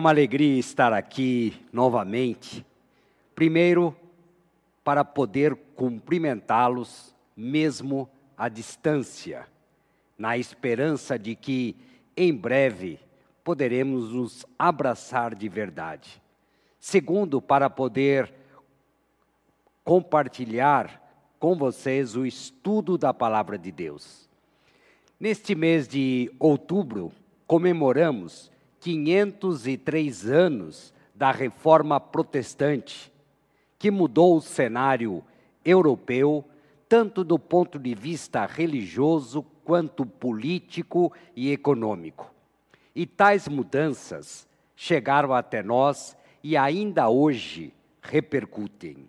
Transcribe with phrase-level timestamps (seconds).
[0.00, 2.64] Uma alegria estar aqui novamente.
[3.34, 3.94] Primeiro,
[4.82, 9.46] para poder cumprimentá-los, mesmo à distância,
[10.16, 11.76] na esperança de que,
[12.16, 12.98] em breve,
[13.44, 16.22] poderemos nos abraçar de verdade.
[16.78, 18.32] Segundo, para poder
[19.84, 20.98] compartilhar
[21.38, 24.30] com vocês o estudo da palavra de Deus.
[25.20, 27.12] Neste mês de outubro,
[27.46, 28.50] comemoramos
[28.80, 33.12] 503 anos da reforma protestante,
[33.78, 35.22] que mudou o cenário
[35.64, 36.44] europeu,
[36.88, 42.32] tanto do ponto de vista religioso quanto político e econômico.
[42.94, 47.72] E tais mudanças chegaram até nós e ainda hoje
[48.02, 49.08] repercutem.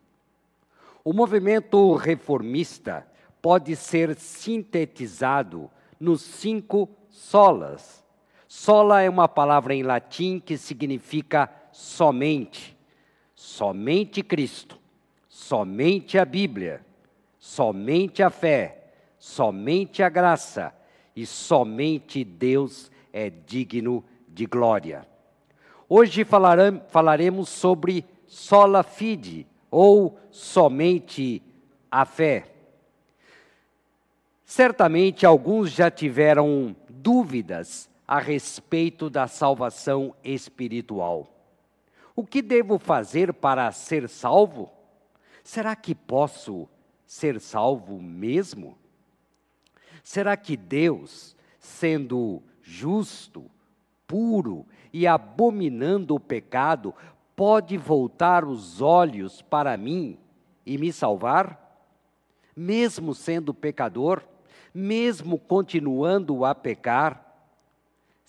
[1.04, 3.08] O movimento reformista
[3.42, 8.01] pode ser sintetizado nos cinco solas
[8.54, 12.78] Sola é uma palavra em latim que significa somente.
[13.34, 14.78] Somente Cristo,
[15.30, 16.86] somente a Bíblia,
[17.40, 20.76] somente a fé, somente a graça
[21.16, 25.08] e somente Deus é digno de glória.
[25.88, 31.42] Hoje falaremos sobre sola fide, ou somente
[31.90, 32.52] a fé.
[34.44, 41.34] Certamente alguns já tiveram dúvidas a respeito da salvação espiritual.
[42.14, 44.70] O que devo fazer para ser salvo?
[45.42, 46.68] Será que posso
[47.06, 48.78] ser salvo mesmo?
[50.04, 53.50] Será que Deus, sendo justo,
[54.06, 56.94] puro e abominando o pecado,
[57.34, 60.20] pode voltar os olhos para mim
[60.66, 61.88] e me salvar?
[62.54, 64.22] Mesmo sendo pecador,
[64.74, 67.31] mesmo continuando a pecar,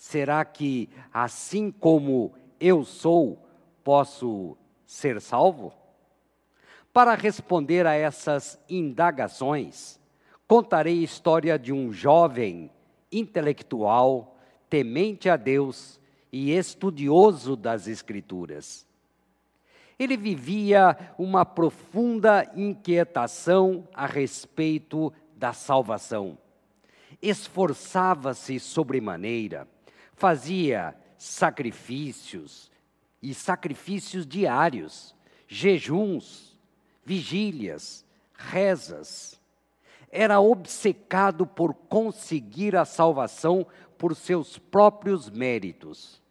[0.03, 3.41] Será que, assim como eu sou,
[3.85, 5.73] posso ser salvo?
[6.91, 9.97] Para responder a essas indagações,
[10.45, 12.69] contarei a história de um jovem
[13.09, 14.37] intelectual,
[14.69, 16.01] temente a Deus
[16.33, 18.85] e estudioso das Escrituras.
[19.97, 26.37] Ele vivia uma profunda inquietação a respeito da salvação.
[27.21, 29.65] Esforçava-se sobremaneira
[30.15, 32.71] fazia sacrifícios
[33.21, 35.15] e sacrifícios diários,
[35.47, 36.57] jejuns,
[37.05, 39.39] vigílias, rezas.
[40.11, 43.65] Era obcecado por conseguir a salvação
[43.97, 46.21] por seus próprios méritos.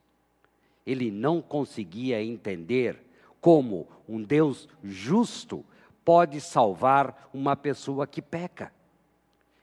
[0.86, 2.98] Ele não conseguia entender
[3.40, 5.64] como um Deus justo
[6.04, 8.72] pode salvar uma pessoa que peca.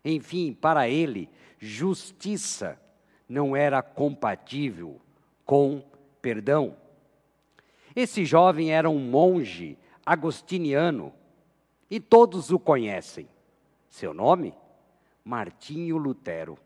[0.03, 1.29] Enfim, para ele,
[1.59, 2.79] justiça
[3.29, 4.99] não era compatível
[5.45, 5.83] com
[6.19, 6.75] perdão.
[7.95, 11.13] Esse jovem era um monge agostiniano
[11.89, 13.29] e todos o conhecem.
[13.87, 14.53] Seu nome?
[15.23, 16.57] Martinho Lutero.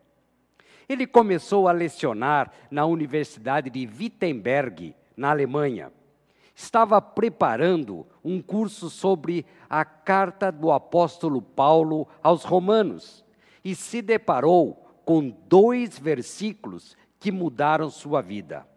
[0.87, 5.91] Ele começou a lecionar na Universidade de Wittenberg, na Alemanha.
[6.55, 13.25] Estava preparando um curso sobre a carta do apóstolo Paulo aos Romanos
[13.63, 18.67] e se deparou com dois versículos que mudaram sua vida.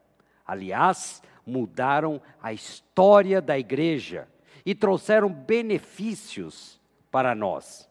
[0.46, 4.28] Aliás, mudaram a história da igreja
[4.64, 7.88] e trouxeram benefícios para nós.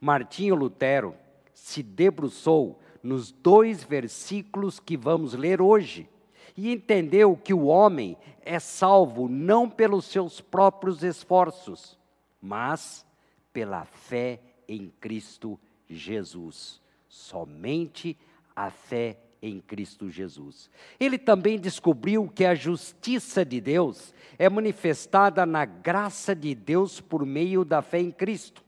[0.00, 1.14] Martinho Lutero
[1.54, 6.08] se debruçou nos dois versículos que vamos ler hoje
[6.56, 11.98] e entendeu que o homem é salvo não pelos seus próprios esforços,
[12.40, 13.04] mas
[13.52, 15.58] pela fé em Cristo
[15.88, 16.83] Jesus
[17.14, 18.18] somente
[18.56, 20.68] a fé em Cristo Jesus.
[20.98, 27.24] Ele também descobriu que a justiça de Deus é manifestada na graça de Deus por
[27.24, 28.64] meio da fé em Cristo.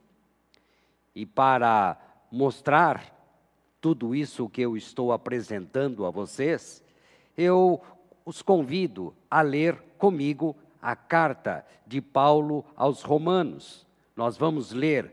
[1.13, 1.99] E para
[2.31, 3.13] mostrar
[3.81, 6.81] tudo isso que eu estou apresentando a vocês,
[7.35, 7.81] eu
[8.25, 13.85] os convido a ler comigo a carta de Paulo aos Romanos.
[14.15, 15.11] Nós vamos ler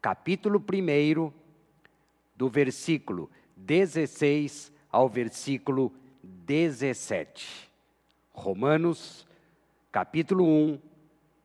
[0.00, 1.43] capítulo 1,
[2.34, 5.92] do versículo 16 ao versículo
[6.22, 7.70] 17.
[8.32, 9.26] Romanos,
[9.92, 10.78] capítulo 1,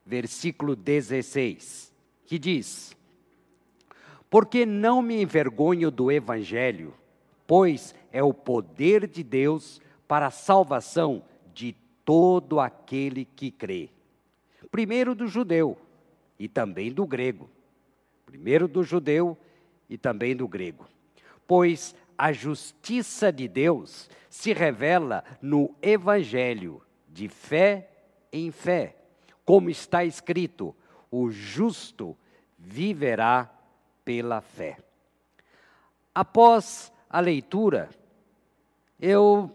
[0.06, 1.94] versículo 16,
[2.26, 2.96] que diz:
[4.30, 6.94] Porque não me envergonho do evangelho,
[7.46, 13.90] pois é o poder de Deus para a salvação de todo aquele que crê.
[14.72, 15.78] Primeiro do judeu
[16.40, 17.50] e também do grego.
[18.26, 19.38] Primeiro do judeu
[19.90, 20.86] e também do grego.
[21.48, 27.90] Pois a justiça de Deus se revela no Evangelho, de fé
[28.32, 28.96] em fé.
[29.44, 30.76] Como está escrito:
[31.10, 32.16] o justo
[32.58, 33.50] viverá
[34.06, 34.78] pela fé.
[36.14, 37.90] Após a leitura,
[39.00, 39.50] eu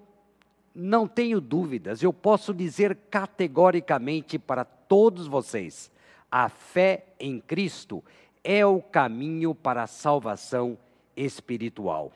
[0.74, 5.90] não tenho dúvidas, eu posso dizer categoricamente para todos vocês:
[6.30, 8.02] a fé em Cristo
[8.44, 10.78] é o caminho para a salvação
[11.16, 12.12] espiritual.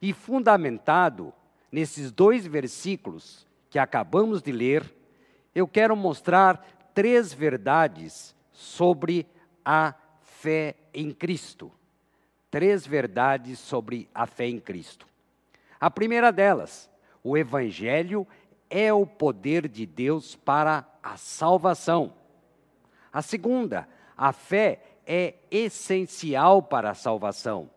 [0.00, 1.34] E fundamentado
[1.70, 4.94] nesses dois versículos que acabamos de ler,
[5.52, 6.64] eu quero mostrar
[6.94, 9.26] três verdades sobre
[9.64, 11.72] a fé em Cristo.
[12.50, 15.06] Três verdades sobre a fé em Cristo.
[15.80, 16.88] A primeira delas,
[17.22, 18.26] o Evangelho
[18.70, 22.14] é o poder de Deus para a salvação.
[23.12, 27.70] A segunda, a fé é essencial para a salvação.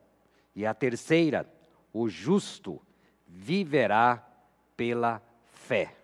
[0.53, 1.49] E a terceira,
[1.93, 2.81] o justo
[3.25, 4.27] viverá
[4.75, 5.95] pela fé.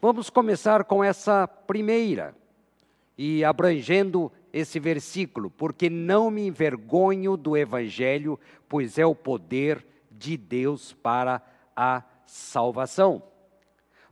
[0.00, 2.32] Vamos começar com essa primeira
[3.18, 8.38] e abrangendo esse versículo, porque não me envergonho do evangelho,
[8.68, 11.42] pois é o poder de Deus para
[11.74, 13.22] a salvação.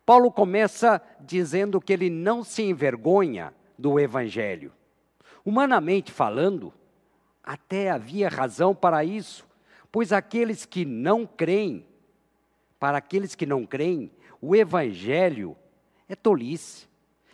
[0.04, 4.72] Paulo começa dizendo que ele não se envergonha do evangelho.
[5.44, 6.72] Humanamente falando,
[7.42, 9.46] até havia razão para isso,
[9.92, 11.86] pois aqueles que não creem,
[12.78, 14.10] para aqueles que não creem,
[14.40, 15.56] o evangelho
[16.08, 16.88] é tolice,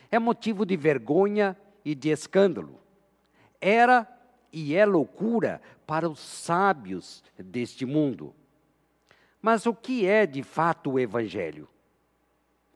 [0.09, 2.79] é motivo de vergonha e de escândalo.
[3.59, 4.07] Era
[4.51, 8.33] e é loucura para os sábios deste mundo.
[9.41, 11.67] Mas o que é de fato o Evangelho?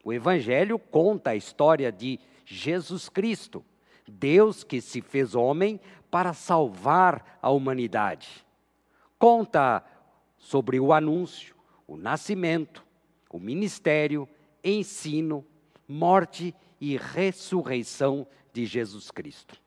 [0.04, 3.64] O Evangelho conta a história de Jesus Cristo,
[4.07, 5.80] Deus que se fez homem
[6.10, 8.46] para salvar a humanidade.
[9.18, 9.84] Conta
[10.38, 11.56] sobre o anúncio,
[11.88, 12.86] o nascimento,
[13.30, 14.28] o ministério,
[14.63, 15.46] ensino,
[15.88, 19.60] morte e ressurreição de Jesus Cristo.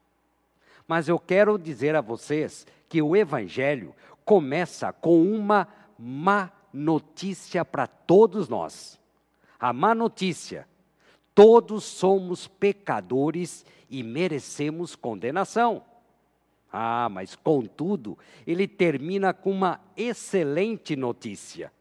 [0.87, 3.94] Mas eu quero dizer a vocês que o Evangelho
[4.25, 5.69] começa com uma
[5.99, 8.99] má notícia para todos nós.
[9.61, 10.67] A má notícia:
[11.38, 15.85] todos somos pecadores e merecemos condenação.
[16.73, 21.73] Ah, mas contudo, ele termina com uma excelente notícia: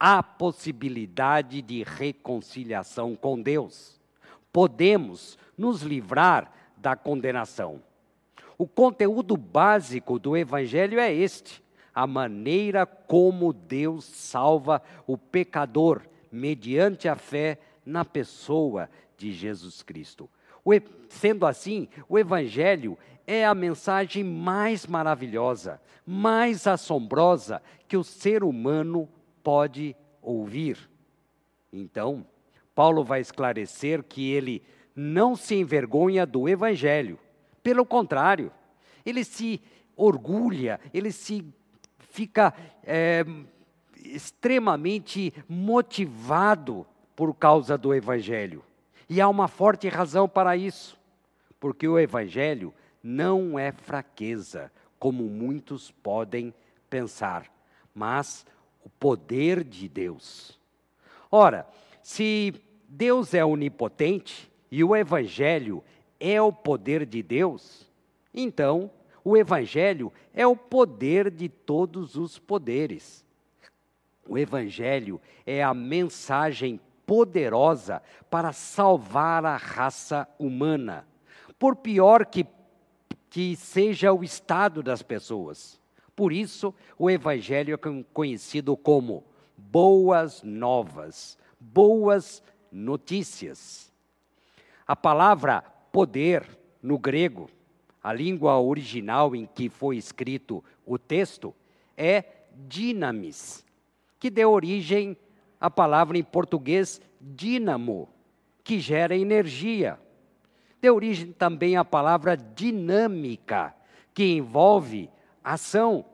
[0.00, 4.00] a possibilidade de reconciliação com Deus.
[4.50, 7.82] Podemos nos livrar da condenação.
[8.56, 11.62] O conteúdo básico do Evangelho é este:
[11.94, 16.00] a maneira como Deus salva o pecador
[16.32, 20.28] mediante a fé na pessoa de Jesus Cristo.
[21.08, 29.08] Sendo assim, o Evangelho é a mensagem mais maravilhosa, mais assombrosa que o ser humano
[29.42, 30.78] pode ouvir.
[31.72, 32.26] Então,
[32.74, 34.62] Paulo vai esclarecer que ele
[34.96, 37.18] não se envergonha do Evangelho.
[37.62, 38.52] Pelo contrário,
[39.04, 39.60] ele se
[39.96, 41.44] orgulha, ele se
[41.98, 43.24] fica é,
[44.04, 46.86] extremamente motivado
[47.16, 48.62] por causa do Evangelho.
[49.08, 50.98] E há uma forte razão para isso,
[51.60, 52.72] porque o Evangelho
[53.02, 56.54] não é fraqueza, como muitos podem
[56.88, 57.50] pensar,
[57.94, 58.46] mas
[58.84, 60.58] o poder de Deus.
[61.30, 61.66] Ora,
[62.02, 62.54] se
[62.88, 65.82] Deus é onipotente e o Evangelho
[66.18, 67.90] é o poder de Deus,
[68.32, 68.90] então
[69.22, 73.24] o Evangelho é o poder de todos os poderes.
[74.26, 81.06] O Evangelho é a mensagem poderosa para salvar a raça humana,
[81.58, 82.46] por pior que,
[83.30, 85.80] que seja o estado das pessoas.
[86.14, 89.24] Por isso, o Evangelho é conhecido como
[89.56, 93.92] boas novas, boas notícias.
[94.86, 96.46] A palavra poder,
[96.82, 97.50] no grego,
[98.02, 101.54] a língua original em que foi escrito o texto,
[101.96, 102.24] é
[102.66, 103.64] dinamis,
[104.20, 105.16] que deu origem
[105.64, 108.08] à palavra em português dínamo,
[108.62, 109.98] que gera energia.
[110.80, 113.74] Deu origem também à palavra dinâmica,
[114.12, 115.08] que envolve
[115.42, 116.04] ação.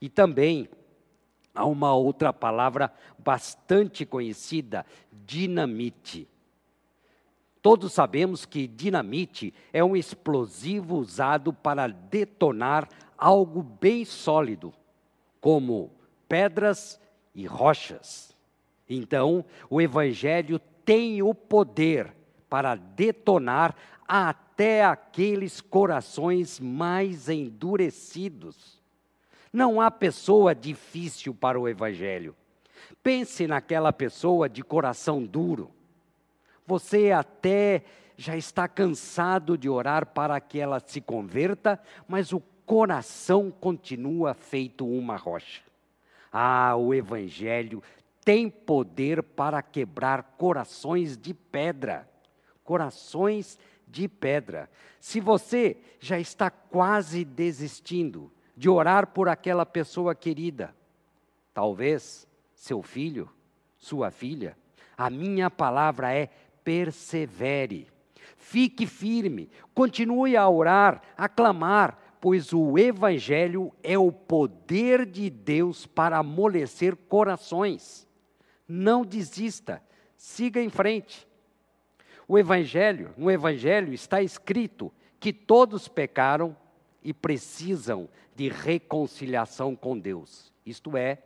[0.00, 0.68] E também
[1.54, 6.26] há uma outra palavra bastante conhecida, dinamite,
[7.62, 14.72] Todos sabemos que dinamite é um explosivo usado para detonar algo bem sólido,
[15.42, 15.90] como
[16.26, 16.98] pedras
[17.34, 18.29] e rochas.
[18.90, 22.12] Então, o Evangelho tem o poder
[22.48, 28.82] para detonar até aqueles corações mais endurecidos.
[29.52, 32.34] Não há pessoa difícil para o Evangelho.
[33.00, 35.70] Pense naquela pessoa de coração duro.
[36.66, 37.84] Você até
[38.16, 44.86] já está cansado de orar para que ela se converta, mas o coração continua feito
[44.86, 45.62] uma rocha.
[46.32, 47.82] Ah, o Evangelho
[48.24, 52.08] tem poder para quebrar corações de pedra.
[52.62, 54.70] Corações de pedra.
[55.00, 60.74] Se você já está quase desistindo de orar por aquela pessoa querida,
[61.52, 63.28] talvez seu filho,
[63.78, 64.56] sua filha,
[64.96, 66.28] a minha palavra é
[66.62, 67.88] persevere.
[68.36, 75.86] Fique firme, continue a orar, a clamar, pois o Evangelho é o poder de Deus
[75.86, 78.06] para amolecer corações.
[78.72, 79.82] Não desista,
[80.16, 81.26] siga em frente.
[82.28, 86.56] O Evangelho, no Evangelho está escrito que todos pecaram
[87.02, 90.52] e precisam de reconciliação com Deus.
[90.64, 91.18] Isto é,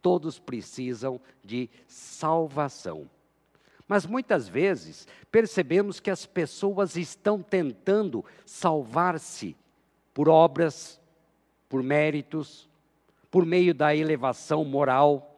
[0.00, 3.10] todos precisam de salvação.
[3.88, 9.56] Mas muitas vezes percebemos que as pessoas estão tentando salvar-se
[10.14, 11.00] por obras,
[11.68, 12.68] por méritos,
[13.28, 15.31] por meio da elevação moral,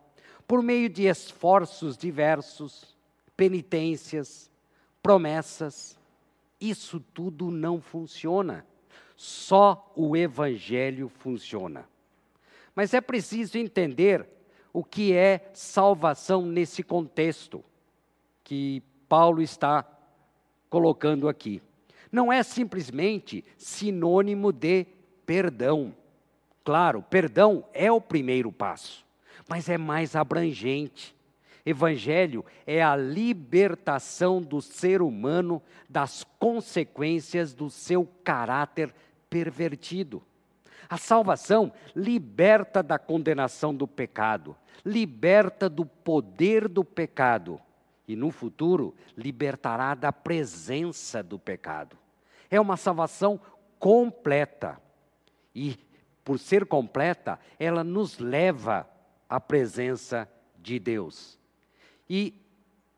[0.46, 2.96] por meio de esforços diversos,
[3.36, 4.50] penitências,
[5.02, 5.98] promessas.
[6.60, 8.66] Isso tudo não funciona.
[9.16, 11.88] Só o Evangelho funciona.
[12.74, 14.26] Mas é preciso entender
[14.72, 17.64] o que é salvação nesse contexto
[18.42, 19.86] que Paulo está
[20.68, 21.62] colocando aqui
[22.14, 24.86] não é simplesmente sinônimo de
[25.26, 25.92] perdão.
[26.62, 29.03] Claro, perdão é o primeiro passo,
[29.48, 31.14] mas é mais abrangente.
[31.66, 38.94] Evangelho é a libertação do ser humano das consequências do seu caráter
[39.30, 40.22] pervertido.
[40.88, 47.58] A salvação liberta da condenação do pecado, liberta do poder do pecado
[48.06, 51.96] e no futuro libertará da presença do pecado.
[52.50, 53.40] É uma salvação
[53.78, 54.80] completa.
[55.54, 55.78] E,
[56.22, 58.88] por ser completa, ela nos leva
[59.34, 60.28] à presença
[60.62, 61.36] de Deus.
[62.08, 62.32] E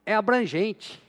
[0.04, 1.02] é abrangente.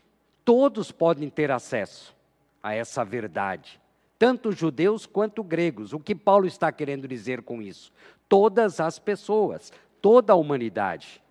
[0.45, 2.15] Todos podem ter acesso
[2.63, 3.79] a essa verdade,
[4.17, 5.91] tanto judeus quanto gregos.
[5.91, 7.91] O que Paulo está querendo dizer com isso?
[8.29, 11.21] Todas as pessoas, toda a humanidade.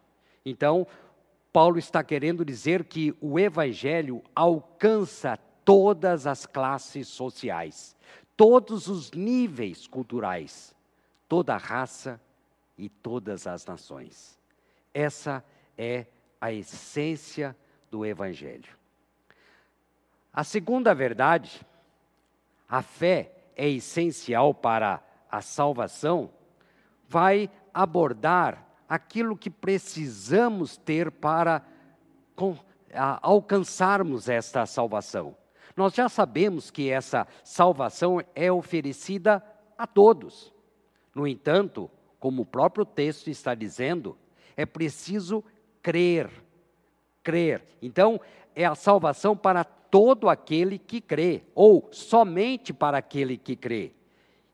[0.45, 0.87] Então,
[1.51, 7.97] Paulo está querendo dizer que o evangelho alcança todas as classes sociais,
[8.37, 10.75] todos os níveis culturais,
[11.27, 12.21] toda a raça
[12.77, 14.39] e todas as nações.
[14.93, 15.45] Essa
[15.77, 16.07] é
[16.41, 17.57] a essência
[17.91, 18.77] do Evangelho.
[20.33, 21.61] A segunda verdade,
[22.69, 26.31] a fé é essencial para a salvação,
[27.09, 31.63] vai abordar aquilo que precisamos ter para
[33.23, 35.37] alcançarmos esta salvação.
[35.77, 39.43] Nós já sabemos que essa salvação é oferecida
[39.77, 40.53] a todos.
[41.15, 44.17] No entanto, como o próprio texto está dizendo,
[44.57, 45.45] é preciso
[45.83, 46.31] crer.
[47.23, 47.65] Crer.
[47.83, 48.21] Então,
[48.55, 53.93] é a salvação para todo aquele que crê, ou somente para aquele que crê.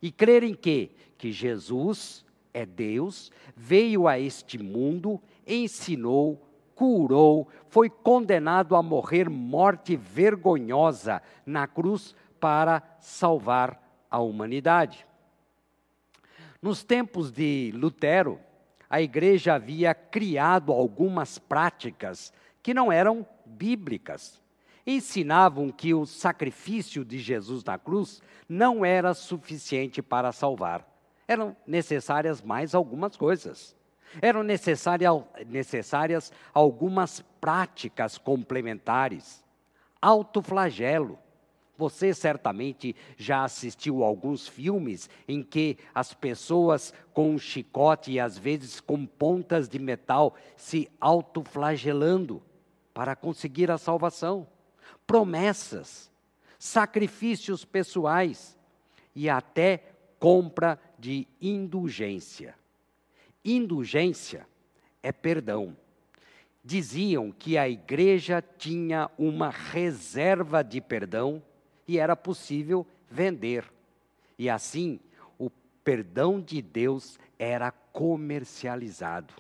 [0.00, 0.90] E crer em quê?
[1.16, 6.40] Que Jesus é Deus, veio a este mundo, ensinou,
[6.74, 15.06] curou, foi condenado a morrer morte vergonhosa na cruz para salvar a humanidade.
[16.62, 18.40] Nos tempos de Lutero,
[18.88, 24.40] a igreja havia criado algumas práticas que não eram bíblicas.
[24.86, 30.88] Ensinavam que o sacrifício de Jesus na cruz não era suficiente para salvar.
[31.26, 33.76] Eram necessárias mais algumas coisas
[34.20, 39.42] eram necessárias algumas práticas complementares.
[40.00, 41.18] Autoflagelo.
[41.76, 48.20] Você certamente já assistiu a alguns filmes em que as pessoas com um chicote e
[48.20, 52.42] às vezes com pontas de metal se autoflagelando
[52.92, 54.46] para conseguir a salvação.
[55.06, 56.10] Promessas,
[56.58, 58.56] sacrifícios pessoais
[59.14, 59.82] e até
[60.18, 62.54] compra de indulgência.
[63.44, 64.46] Indulgência
[65.02, 65.76] é perdão.
[66.62, 71.42] Diziam que a igreja tinha uma reserva de perdão
[71.92, 73.64] e era possível vender.
[74.38, 74.98] E assim,
[75.38, 75.50] o
[75.84, 79.34] perdão de Deus era comercializado,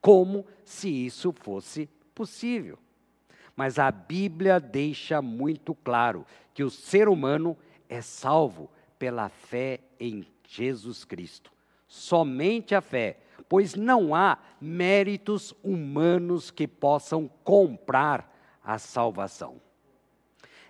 [0.00, 2.78] como se isso fosse possível.
[3.54, 7.56] Mas a Bíblia deixa muito claro que o ser humano
[7.88, 11.52] é salvo pela fé em Jesus Cristo
[11.92, 13.18] somente a fé,
[13.50, 19.60] pois não há méritos humanos que possam comprar a salvação.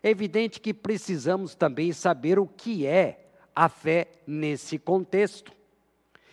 [0.03, 5.53] É evidente que precisamos também saber o que é a fé nesse contexto.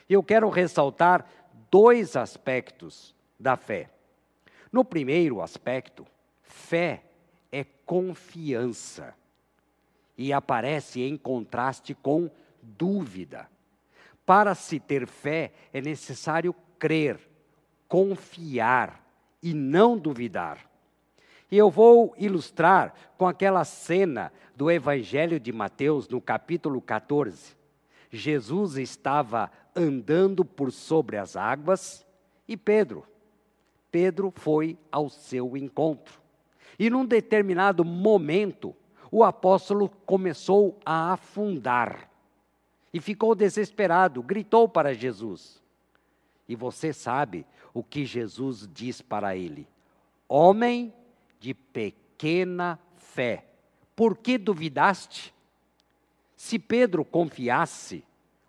[0.09, 1.29] Eu quero ressaltar
[1.69, 3.89] dois aspectos da fé.
[4.71, 6.05] No primeiro aspecto,
[6.41, 7.03] fé
[7.51, 9.13] é confiança
[10.17, 12.29] e aparece em contraste com
[12.61, 13.47] dúvida.
[14.25, 17.19] Para se ter fé é necessário crer,
[17.87, 19.03] confiar
[19.41, 20.68] e não duvidar.
[21.51, 27.57] E eu vou ilustrar com aquela cena do Evangelho de Mateus, no capítulo 14.
[28.11, 32.05] Jesus estava andando por sobre as águas
[32.47, 33.05] e Pedro.
[33.91, 36.21] Pedro foi ao seu encontro.
[36.77, 38.75] E num determinado momento,
[39.11, 42.09] o apóstolo começou a afundar
[42.93, 45.61] e ficou desesperado, gritou para Jesus.
[46.47, 49.67] E você sabe o que Jesus diz para ele:
[50.27, 50.93] Homem
[51.39, 53.45] de pequena fé,
[53.95, 55.33] por que duvidaste?
[56.35, 58.03] Se Pedro confiasse,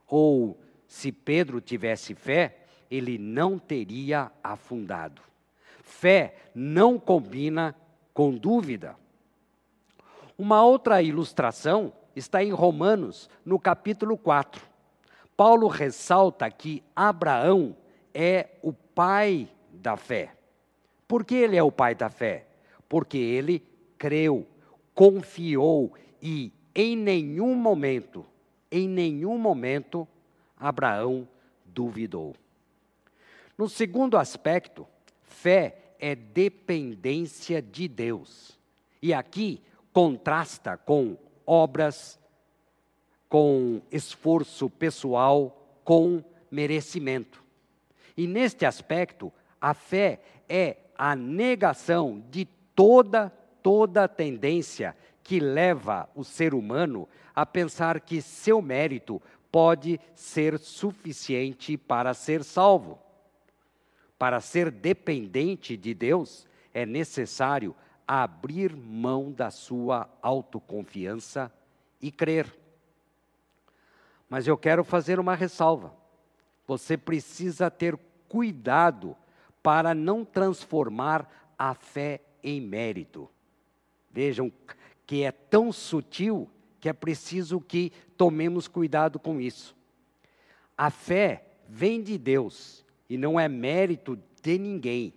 [0.06, 2.58] ou se Pedro tivesse fé,
[2.90, 5.22] ele não teria afundado.
[5.82, 7.74] Fé não combina
[8.12, 8.96] com dúvida.
[10.36, 14.62] Uma outra ilustração está em Romanos, no capítulo 4.
[15.36, 17.76] Paulo ressalta que Abraão
[18.12, 20.34] é o pai da fé.
[21.06, 22.46] Por que ele é o pai da fé?
[22.90, 23.62] Porque ele
[23.96, 24.48] creu,
[24.92, 28.26] confiou e em nenhum momento,
[28.68, 30.08] em nenhum momento,
[30.56, 31.28] Abraão
[31.64, 32.34] duvidou.
[33.56, 34.88] No segundo aspecto,
[35.22, 38.58] fé é dependência de Deus.
[39.00, 42.18] E aqui contrasta com obras,
[43.28, 47.44] com esforço pessoal, com merecimento.
[48.16, 52.48] E neste aspecto, a fé é a negação de
[52.80, 53.28] toda
[53.62, 59.20] toda tendência que leva o ser humano a pensar que seu mérito
[59.52, 62.98] pode ser suficiente para ser salvo.
[64.18, 67.76] Para ser dependente de Deus, é necessário
[68.08, 71.52] abrir mão da sua autoconfiança
[72.00, 72.50] e crer.
[74.26, 75.94] Mas eu quero fazer uma ressalva.
[76.66, 79.14] Você precisa ter cuidado
[79.62, 83.28] para não transformar a fé em mérito.
[84.10, 84.52] Vejam
[85.06, 86.48] que é tão sutil
[86.80, 89.76] que é preciso que tomemos cuidado com isso.
[90.76, 95.12] A fé vem de Deus e não é mérito de ninguém.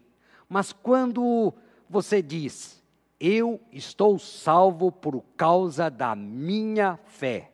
[0.49, 1.53] Mas quando
[1.89, 2.83] você diz,
[3.19, 7.51] eu estou salvo por causa da minha fé,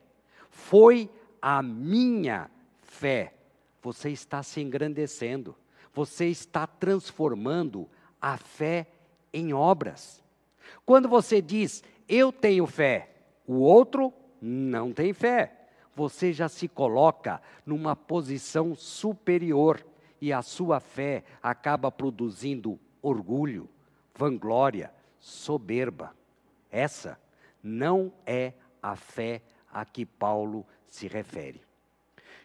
[0.50, 1.10] foi
[1.42, 2.50] a minha
[2.82, 3.34] fé,
[3.82, 5.56] você está se engrandecendo,
[5.94, 7.88] você está transformando
[8.22, 8.88] a fé
[9.34, 10.24] em obras.
[10.86, 13.10] Quando você diz, eu tenho fé,
[13.48, 15.60] o outro não tem fé
[16.00, 19.86] você já se coloca numa posição superior
[20.22, 23.70] e a sua fé acaba produzindo orgulho,
[24.16, 26.16] vanglória, soberba.
[26.72, 27.20] Essa
[27.62, 31.62] não é a fé a que Paulo se refere.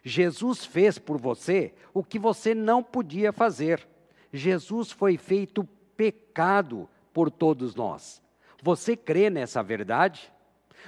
[0.02, 3.86] Jesus fez por você o que você não podia fazer.
[4.32, 5.62] Jesus foi feito
[5.96, 8.22] pecado por todos nós.
[8.62, 10.32] Você crê nessa verdade?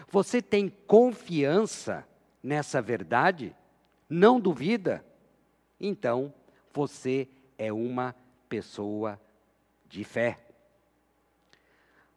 [0.08, 2.06] Você tem confiança
[2.42, 3.54] nessa verdade?
[4.08, 5.04] Não duvida?
[5.80, 6.32] Então,
[6.72, 8.14] você é uma
[8.48, 9.20] pessoa
[9.88, 10.38] de fé.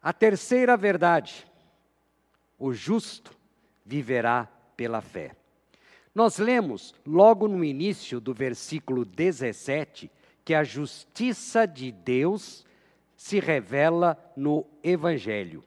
[0.01, 1.45] A terceira verdade:
[2.57, 3.37] o justo
[3.85, 5.35] viverá pela fé.
[6.13, 10.11] Nós lemos logo no início do versículo 17
[10.43, 12.65] que a justiça de Deus
[13.19, 15.61] se revela no Evangelho.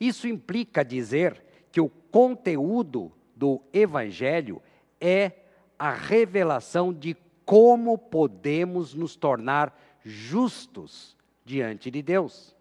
[0.00, 4.60] Isso implica dizer que o conteúdo do Evangelho
[5.00, 5.30] é
[5.78, 9.72] a revelação de como podemos nos tornar
[10.04, 12.56] justos diante de Deus.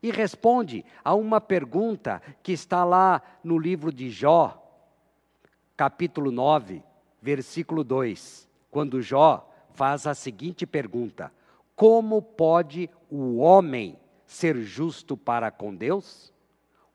[0.00, 4.56] E responde a uma pergunta que está lá no livro de Jó,
[5.76, 6.80] capítulo 9,
[7.20, 11.32] versículo 2, quando Jó faz a seguinte pergunta:
[11.76, 16.32] Como pode o homem ser justo para com Deus?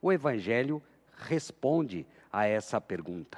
[0.01, 0.81] O Evangelho
[1.15, 3.37] responde a essa pergunta.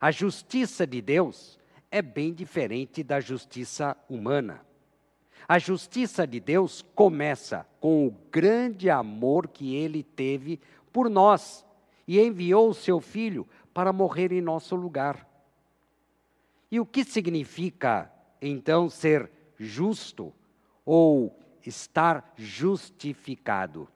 [0.00, 1.58] A justiça de Deus
[1.90, 4.60] é bem diferente da justiça humana.
[5.48, 10.60] A justiça de Deus começa com o grande amor que ele teve
[10.92, 11.64] por nós
[12.06, 15.26] e enviou o seu filho para morrer em nosso lugar.
[16.70, 20.32] E o que significa, então, ser justo
[20.84, 23.88] ou estar justificado?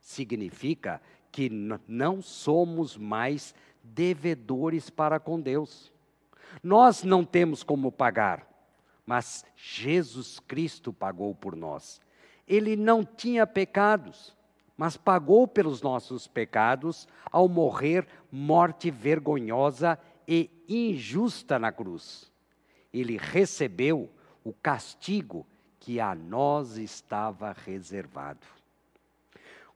[0.00, 1.50] Significa que
[1.86, 5.92] não somos mais devedores para com Deus.
[6.62, 8.46] Nós não temos como pagar,
[9.04, 12.00] mas Jesus Cristo pagou por nós.
[12.46, 14.34] Ele não tinha pecados,
[14.76, 22.30] mas pagou pelos nossos pecados ao morrer morte vergonhosa e injusta na cruz.
[22.92, 24.10] Ele recebeu
[24.44, 25.46] o castigo
[25.80, 28.46] que a nós estava reservado.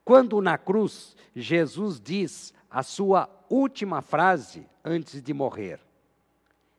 [0.05, 5.81] Quando na cruz Jesus diz a sua última frase antes de morrer: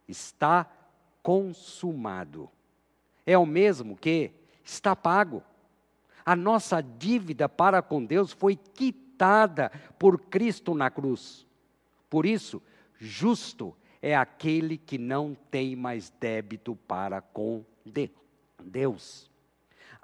[0.08, 0.70] Está
[1.22, 2.50] consumado.
[3.26, 4.32] É o mesmo que
[4.64, 5.42] está pago.
[6.26, 11.46] A nossa dívida para com Deus foi quitada por Cristo na cruz.
[12.10, 12.62] Por isso,
[12.98, 18.23] justo é aquele que não tem mais débito para com Deus.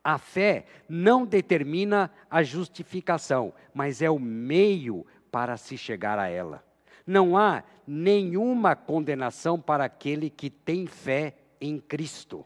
[0.04, 6.63] A fé não determina a justificação, mas é o meio para se chegar a ela.
[7.06, 12.45] Não há nenhuma condenação para aquele que tem fé em Cristo.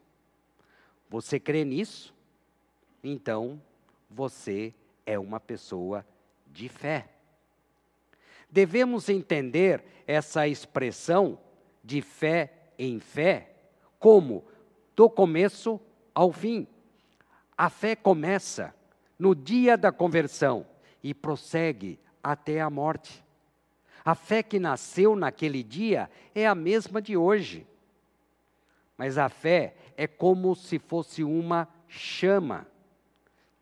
[1.09, 2.13] Você crê nisso?
[3.03, 3.61] Então,
[4.09, 4.73] você
[5.05, 6.05] é uma pessoa
[6.47, 7.09] de fé.
[8.49, 11.37] Devemos entender essa expressão
[11.83, 13.51] de fé em fé
[13.99, 14.45] como
[14.95, 15.79] do começo
[16.13, 16.67] ao fim.
[17.57, 18.73] A fé começa
[19.17, 20.65] no dia da conversão
[21.03, 23.23] e prossegue até a morte.
[24.03, 27.65] A fé que nasceu naquele dia é a mesma de hoje.
[28.97, 32.67] Mas a fé é como se fosse uma chama.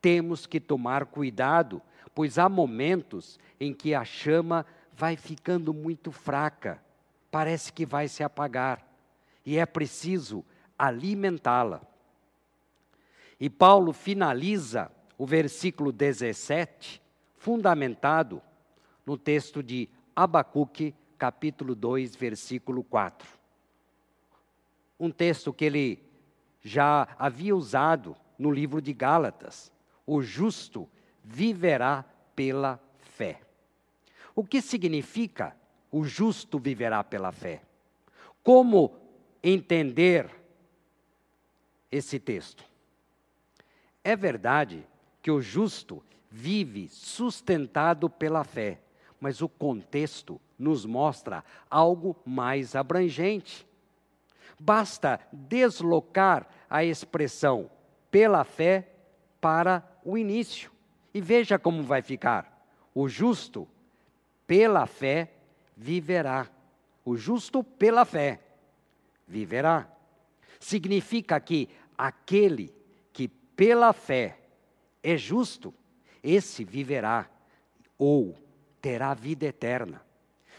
[0.01, 1.81] Temos que tomar cuidado,
[2.15, 6.81] pois há momentos em que a chama vai ficando muito fraca,
[7.29, 8.85] parece que vai se apagar,
[9.45, 10.43] e é preciso
[10.77, 11.81] alimentá-la.
[13.41, 17.01] E Paulo finaliza o versículo 17,
[17.33, 18.39] fundamentado
[19.03, 23.27] no texto de Abacuque, capítulo 2, versículo 4.
[24.99, 26.03] Um texto que ele
[26.61, 29.71] já havia usado no livro de Gálatas.
[30.05, 30.87] O justo
[31.23, 33.41] viverá pela fé.
[34.35, 35.57] O que significa
[35.91, 37.63] o justo viverá pela fé?
[38.43, 38.95] Como
[39.41, 40.29] entender
[41.91, 42.70] esse texto?
[44.03, 44.85] É verdade
[45.21, 48.79] que o justo vive sustentado pela fé,
[49.19, 53.67] mas o contexto nos mostra algo mais abrangente.
[54.59, 57.69] Basta deslocar a expressão
[58.09, 58.89] pela fé
[59.39, 60.71] para o início
[61.13, 62.65] e veja como vai ficar.
[62.93, 63.67] O justo,
[64.47, 65.31] pela fé,
[65.75, 66.47] viverá.
[67.05, 68.39] O justo, pela fé,
[69.27, 69.87] viverá.
[70.59, 72.80] Significa que aquele que
[73.55, 74.39] pela fé
[75.03, 75.73] é justo,
[76.23, 77.29] esse viverá
[77.97, 78.35] ou
[78.81, 80.01] terá vida eterna.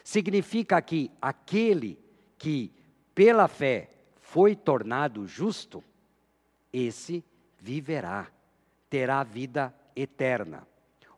[0.05, 1.99] Significa que aquele
[2.39, 2.73] que
[3.15, 3.89] pela fé
[4.21, 5.83] foi tornado justo,
[6.73, 7.25] esse
[7.59, 8.29] viverá,
[8.89, 10.67] terá vida eterna.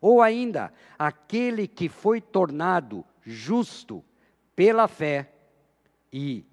[0.01, 4.05] Ou ainda, aquele que foi tornado justo
[4.55, 5.33] pela fé
[6.13, 6.45] e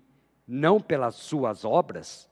[0.48, 2.30] não pelas suas obras,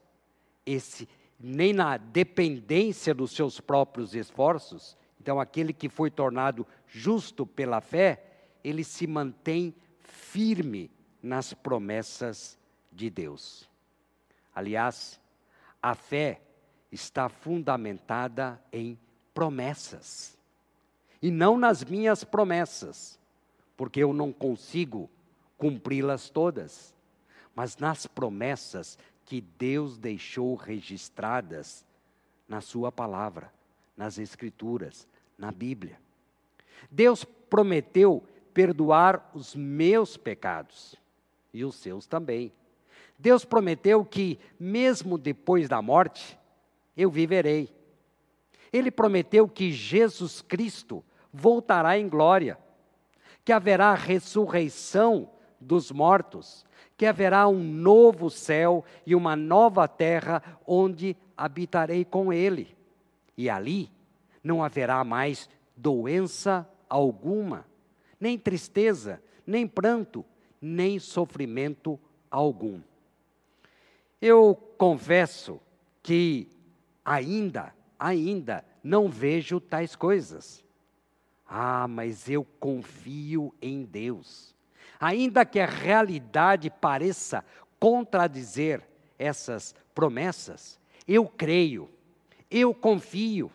[0.65, 1.07] esse
[1.39, 8.23] nem na dependência dos seus próprios esforços, então, aquele que foi tornado justo pela fé,
[8.63, 10.89] ele se mantém firme
[11.21, 12.57] nas promessas
[12.91, 13.69] de Deus.
[14.55, 15.19] Aliás,
[15.81, 16.41] a fé
[16.91, 18.97] está fundamentada em
[19.33, 20.37] promessas.
[21.21, 23.19] E não nas minhas promessas,
[23.75, 25.09] porque eu não consigo
[25.57, 26.95] cumpri-las todas,
[27.53, 28.97] mas nas promessas
[29.29, 31.85] que Deus deixou registradas
[32.47, 33.53] na Sua palavra
[33.95, 35.99] nas Escrituras, na Bíblia.
[36.89, 38.23] Deus prometeu
[38.55, 40.95] perdoar os meus pecados
[41.53, 42.51] e os seus também.
[43.19, 46.35] Deus prometeu que, mesmo depois da morte,
[46.97, 47.69] eu viverei.
[48.73, 52.57] Ele prometeu que Jesus Cristo voltará em glória,
[53.45, 56.65] que haverá ressurreição dos mortos,
[56.97, 62.75] que haverá um novo céu e uma nova terra onde habitarei com Ele.
[63.37, 63.89] E ali
[64.43, 67.65] não haverá mais doença alguma,
[68.19, 70.25] nem tristeza, nem pranto,
[70.61, 72.81] nem sofrimento algum.
[74.21, 75.61] Eu confesso
[76.03, 76.49] que
[77.05, 80.63] ainda, ainda não vejo tais coisas.
[81.47, 84.53] Ah, mas eu confio em Deus.
[84.99, 87.43] Ainda que a realidade pareça
[87.79, 88.81] contradizer
[89.17, 91.89] essas promessas, eu creio,
[92.49, 93.51] eu confio,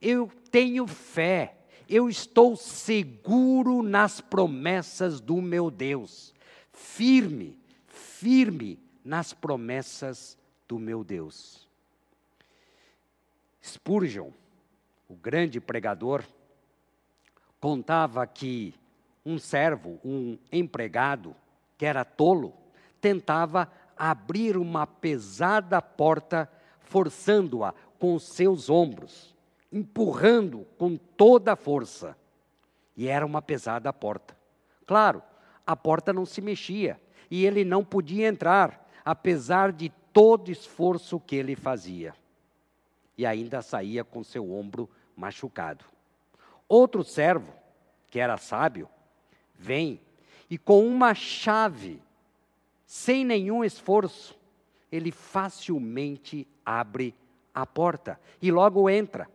[0.00, 1.56] eu tenho fé,
[1.88, 6.34] eu estou seguro nas promessas do meu Deus,
[6.72, 10.38] firme, firme nas promessas
[10.68, 11.68] do meu Deus.
[13.62, 14.30] Spurgeon,
[15.08, 16.24] o grande pregador,
[17.60, 18.74] contava que
[19.24, 21.34] um servo, um empregado,
[21.76, 22.54] que era tolo,
[23.00, 29.34] tentava abrir uma pesada porta, forçando-a com seus ombros,
[29.70, 32.16] empurrando com toda a força.
[32.96, 34.36] E era uma pesada porta.
[34.86, 35.22] Claro,
[35.66, 41.36] a porta não se mexia e ele não podia entrar, apesar de todo esforço que
[41.36, 42.14] ele fazia.
[43.16, 45.84] E ainda saía com seu ombro machucado.
[46.68, 47.52] Outro servo,
[48.10, 48.88] que era sábio,
[49.60, 50.00] vem
[50.48, 52.02] e com uma chave,
[52.86, 54.36] sem nenhum esforço,
[54.90, 57.14] ele facilmente abre
[57.54, 59.28] a porta e logo entra.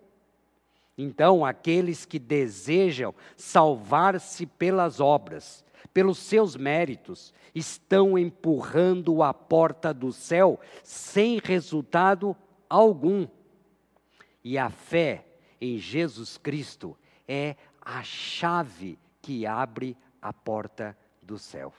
[0.97, 10.11] Então, aqueles que desejam salvar-se pelas obras, pelos seus méritos, estão empurrando a porta do
[10.11, 12.35] céu sem resultado
[12.69, 13.27] algum.
[14.43, 15.25] E a fé
[15.61, 21.71] em Jesus Cristo é a chave que abre a porta do céu.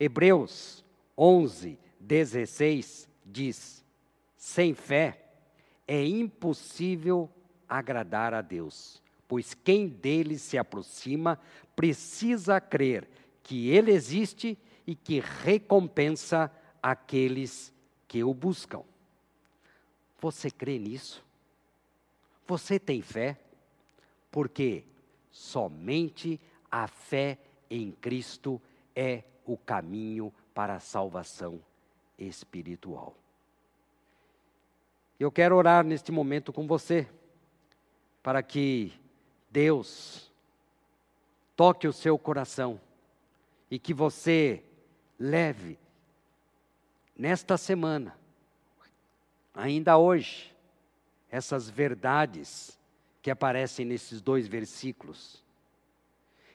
[0.00, 0.82] Hebreus
[1.18, 3.84] 11, 16 diz:
[4.38, 5.22] sem fé
[5.86, 7.30] é impossível
[7.68, 11.38] agradar a Deus, pois quem dele se aproxima
[11.76, 13.06] precisa crer
[13.42, 16.50] que ele existe e que recompensa
[16.82, 17.70] aqueles
[18.08, 18.82] que o buscam.
[20.22, 21.22] Você crê nisso?
[22.46, 23.38] Você tem fé?
[24.30, 24.84] Porque
[25.30, 26.40] somente
[26.74, 27.38] a fé
[27.70, 28.60] em Cristo
[28.96, 31.60] é o caminho para a salvação
[32.18, 33.14] espiritual.
[35.20, 37.08] Eu quero orar neste momento com você,
[38.24, 38.92] para que
[39.48, 40.32] Deus
[41.54, 42.80] toque o seu coração
[43.70, 44.60] e que você
[45.16, 45.78] leve
[47.16, 48.18] nesta semana,
[49.54, 50.52] ainda hoje,
[51.30, 52.76] essas verdades
[53.22, 55.43] que aparecem nesses dois versículos.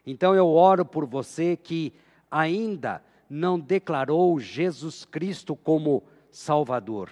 [0.09, 1.93] Então eu oro por você que
[2.31, 7.11] ainda não declarou Jesus Cristo como Salvador.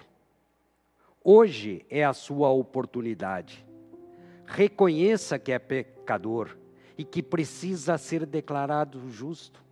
[1.22, 3.64] Hoje é a sua oportunidade.
[4.44, 6.56] Reconheça que é pecador
[6.96, 9.62] e que precisa ser declarado justo.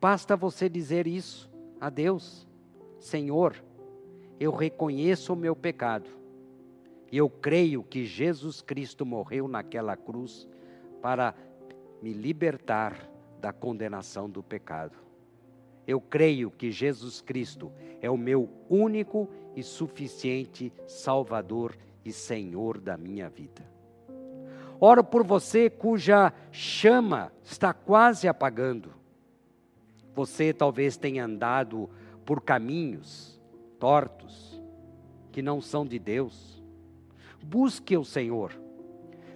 [0.00, 2.48] Basta você dizer isso a Deus:
[2.98, 3.62] Senhor,
[4.40, 6.08] eu reconheço o meu pecado.
[7.12, 10.48] Eu creio que Jesus Cristo morreu naquela cruz
[11.02, 11.34] para
[12.02, 14.96] me libertar da condenação do pecado.
[15.86, 22.96] Eu creio que Jesus Cristo é o meu único e suficiente Salvador e Senhor da
[22.96, 23.64] minha vida.
[24.80, 28.92] Oro por você cuja chama está quase apagando.
[30.14, 31.88] Você talvez tenha andado
[32.24, 33.40] por caminhos
[33.78, 34.60] tortos
[35.30, 36.62] que não são de Deus.
[37.42, 38.52] Busque o Senhor,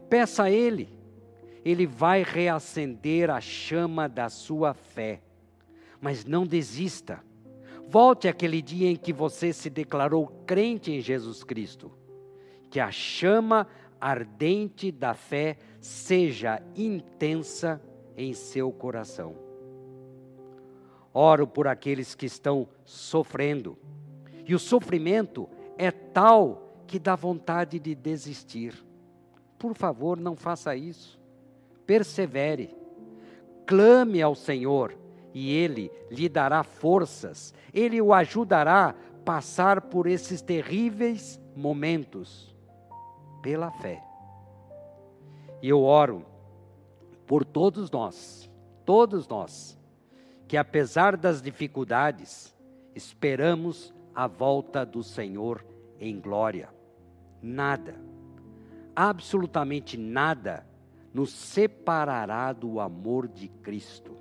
[0.08, 0.88] peça a Ele,
[1.64, 5.20] Ele vai reacender a chama da sua fé
[6.00, 7.22] mas não desista.
[7.86, 11.92] Volte àquele dia em que você se declarou crente em Jesus Cristo.
[12.70, 13.66] Que a chama
[14.00, 17.82] ardente da fé seja intensa
[18.16, 19.34] em seu coração.
[21.12, 23.76] Oro por aqueles que estão sofrendo.
[24.46, 28.74] E o sofrimento é tal que dá vontade de desistir.
[29.58, 31.19] Por favor, não faça isso.
[31.90, 32.72] Persevere.
[33.66, 34.96] Clame ao Senhor
[35.34, 42.54] e Ele lhe dará forças, Ele o ajudará a passar por esses terríveis momentos,
[43.42, 44.00] pela fé.
[45.60, 46.24] E eu oro
[47.26, 48.48] por todos nós,
[48.86, 49.76] todos nós,
[50.46, 52.54] que apesar das dificuldades,
[52.94, 55.66] esperamos a volta do Senhor
[55.98, 56.68] em glória.
[57.42, 57.96] Nada,
[58.94, 60.69] absolutamente nada,
[61.12, 64.20] nos separará do amor de Cristo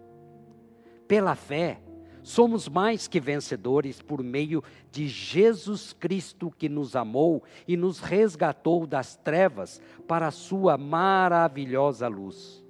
[1.10, 1.82] pela fé,
[2.22, 8.86] somos mais que vencedores por meio de Jesus Cristo que nos amou e nos resgatou
[8.86, 12.64] das trevas para a sua maravilhosa luz.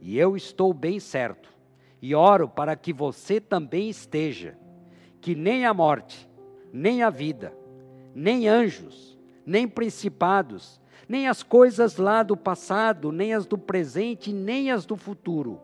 [0.00, 1.52] E eu estou bem certo,
[2.00, 4.56] e oro para que você também esteja,
[5.20, 6.26] que nem a morte,
[6.72, 7.54] nem a vida,
[8.14, 14.70] nem anjos, nem principados, nem as coisas lá do passado, nem as do presente, nem
[14.70, 15.60] as do futuro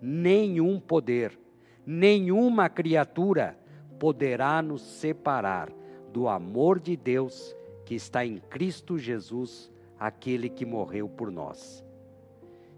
[0.00, 1.38] nenhum poder,
[1.84, 3.58] nenhuma criatura
[3.98, 5.72] poderá nos separar
[6.12, 11.84] do amor de Deus que está em Cristo Jesus, aquele que morreu por nós.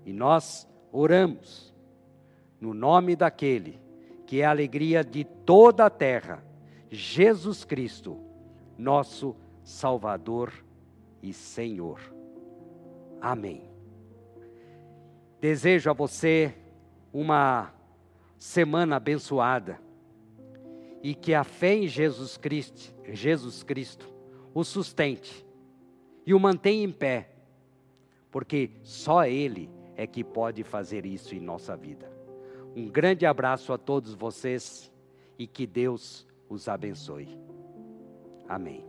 [0.05, 1.75] E nós oramos
[2.61, 3.81] no nome daquele
[4.27, 6.45] que é a alegria de toda a terra,
[6.91, 8.19] Jesus Cristo,
[8.77, 10.53] nosso Salvador
[11.23, 12.01] e Senhor.
[13.21, 13.69] Amém.
[15.41, 16.55] Desejo a você
[17.13, 17.73] uma
[18.39, 19.81] semana abençoada
[21.03, 24.09] e que a fé em Jesus Cristo, Jesus Cristo
[24.55, 25.47] o sustente
[26.27, 27.31] e o mantenha em pé,
[28.31, 32.11] porque só Ele é que pode fazer isso em nossa vida.
[32.75, 34.93] Um grande abraço a todos vocês
[35.39, 37.39] e que Deus os abençoe.
[38.49, 38.88] Amém.